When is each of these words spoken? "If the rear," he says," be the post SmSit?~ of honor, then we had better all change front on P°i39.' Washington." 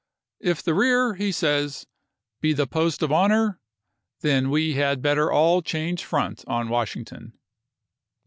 "If 0.51 0.63
the 0.63 0.73
rear," 0.73 1.13
he 1.13 1.31
says," 1.31 1.85
be 2.41 2.53
the 2.53 2.65
post 2.65 3.01
SmSit?~ 3.01 3.03
of 3.03 3.11
honor, 3.11 3.59
then 4.21 4.49
we 4.49 4.73
had 4.73 4.99
better 4.99 5.31
all 5.31 5.61
change 5.61 6.03
front 6.03 6.43
on 6.47 6.65
P°i39.' 6.69 6.69
Washington." 6.71 7.33